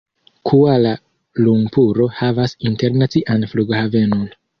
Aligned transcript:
Kuala-Lumpuro 0.51 2.07
havas 2.21 2.57
internacian 2.71 3.47
flughavenon. 3.53 4.25